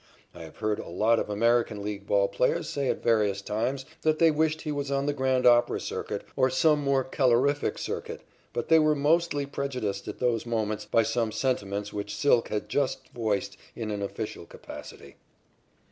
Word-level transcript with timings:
I 0.33 0.41
have 0.41 0.57
heard 0.57 0.79
a 0.79 0.87
lot 0.89 1.19
of 1.19 1.29
American 1.29 1.83
League 1.83 2.07
ball 2.07 2.27
players 2.27 2.67
say 2.67 2.89
at 2.89 3.03
various 3.03 3.39
times 3.39 3.85
that 4.01 4.17
they 4.17 4.31
wished 4.31 4.61
he 4.61 4.71
was 4.71 4.89
on 4.89 5.05
the 5.05 5.13
grand 5.13 5.45
opera 5.45 5.79
circuit 5.79 6.23
or 6.35 6.49
some 6.49 6.81
more 6.83 7.03
calorific 7.03 7.77
circuit, 7.77 8.21
but 8.51 8.67
they 8.67 8.79
were 8.79 8.95
mostly 8.95 9.45
prejudiced 9.45 10.07
at 10.07 10.17
those 10.17 10.43
moments 10.43 10.85
by 10.85 11.03
some 11.03 11.31
sentiments 11.31 11.93
which 11.93 12.15
"Silk" 12.15 12.47
had 12.47 12.67
just 12.67 13.09
voiced 13.09 13.57
in 13.75 13.91
an 13.91 14.01
official 14.01 14.47
capacity. 14.47 15.17